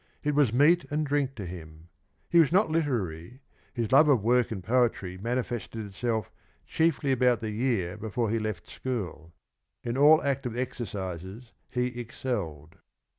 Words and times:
It 0.23 0.33
was 0.33 0.51
meat 0.51 0.83
and 0.89 1.05
drink 1.05 1.35
to 1.35 1.45
him 1.45 1.89
He 2.27 2.39
was 2.39 2.51
not 2.51 2.71
literary: 2.71 3.41
his 3.71 3.91
love 3.91 4.09
of 4.09 4.23
work 4.23 4.49
and 4.49 4.63
poetry 4.63 5.15
manifested 5.15 5.85
itself 5.85 6.31
chiefly 6.65 7.11
about 7.11 7.39
the 7.39 7.51
year 7.51 7.97
before 7.97 8.31
he 8.31 8.39
left 8.39 8.67
school. 8.67 9.31
In 9.83 9.99
all 9.99 10.23
active 10.23 10.57
exercises 10.57 11.51
he 11.69 11.99
excelled." 11.99 12.79